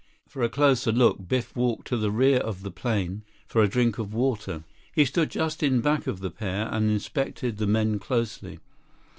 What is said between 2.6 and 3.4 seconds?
the plane